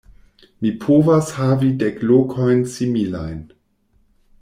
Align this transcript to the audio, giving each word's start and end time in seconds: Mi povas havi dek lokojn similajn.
Mi 0.65 0.71
povas 0.85 1.29
havi 1.41 1.71
dek 1.85 2.03
lokojn 2.13 2.67
similajn. 2.77 3.41